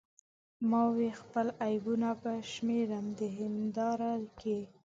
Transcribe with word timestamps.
ما 0.69 0.81
وې 0.95 1.09
خپل 1.21 1.47
عیبونه 1.65 2.09
به 2.21 2.33
شمیرم 2.51 3.05
د 3.19 3.19
هنداره 3.37 4.13
کې 4.39 4.59